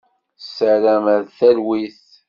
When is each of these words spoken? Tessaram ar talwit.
Tessaram 0.39 1.05
ar 1.13 1.21
talwit. 1.37 1.99